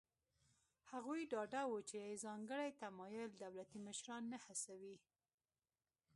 هغوی 0.91 1.21
ډاډه 1.31 1.61
وو 1.67 1.79
چې 1.89 2.19
ځانګړی 2.23 2.77
تمایل 2.81 3.29
دولتي 3.43 3.77
مشران 3.87 4.23
نه 4.33 4.37
هڅوي. 4.45 4.97